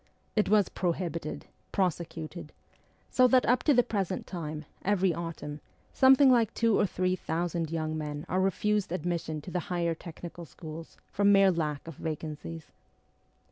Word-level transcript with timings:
It 0.35 0.49
was 0.49 0.67
prohibited, 0.67 1.45
prosecuted; 1.71 2.51
so 3.11 3.27
that 3.27 3.45
up 3.45 3.61
to 3.65 3.73
the 3.75 3.83
present 3.83 4.25
time, 4.25 4.65
every 4.83 5.13
autumn, 5.13 5.61
something 5.93 6.31
like 6.31 6.51
two 6.55 6.75
or 6.79 6.87
three 6.87 7.15
thousand 7.15 7.69
young 7.69 7.95
men 7.95 8.25
are 8.27 8.41
refused 8.41 8.91
admission 8.91 9.41
to 9.41 9.51
the 9.51 9.59
higher 9.69 9.93
technical 9.93 10.45
schools 10.45 10.97
from 11.11 11.31
mere 11.31 11.51
lack 11.51 11.87
of 11.87 11.97
vacancies. 11.97 12.71